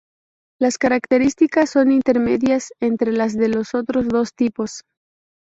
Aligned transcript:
Las 0.59 0.79
características 0.79 1.69
son 1.69 1.91
intermedias 1.91 2.73
entre 2.79 3.11
las 3.11 3.37
de 3.37 3.49
los 3.49 3.75
otros 3.75 4.07
dos 4.07 4.33
tipos. 4.33 4.83